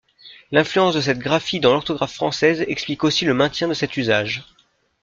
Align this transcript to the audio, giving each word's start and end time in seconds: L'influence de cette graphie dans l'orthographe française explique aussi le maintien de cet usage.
L'influence 0.51 0.95
de 0.95 1.01
cette 1.01 1.19
graphie 1.19 1.59
dans 1.59 1.71
l'orthographe 1.73 2.15
française 2.15 2.61
explique 2.67 3.03
aussi 3.03 3.23
le 3.23 3.35
maintien 3.35 3.67
de 3.67 3.75
cet 3.75 3.97
usage. 3.97 4.43